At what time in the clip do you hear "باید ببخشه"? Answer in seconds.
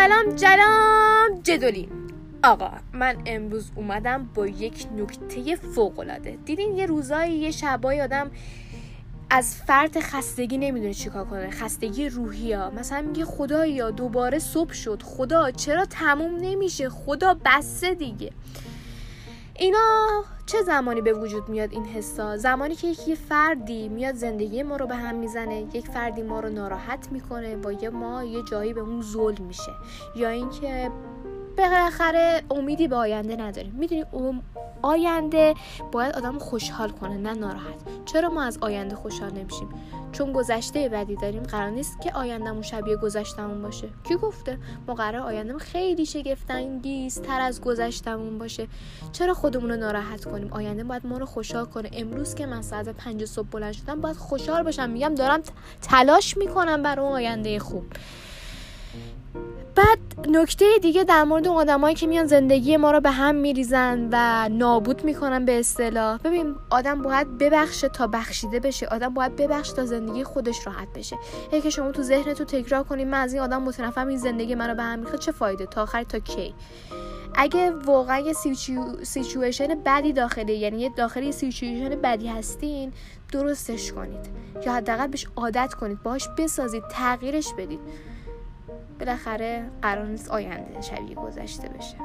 67.02-67.88, 69.14-69.74